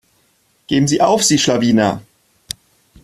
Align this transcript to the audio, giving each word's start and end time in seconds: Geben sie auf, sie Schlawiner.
Geben 0.65 0.87
sie 0.87 0.99
auf, 1.03 1.23
sie 1.23 1.37
Schlawiner. 1.37 2.01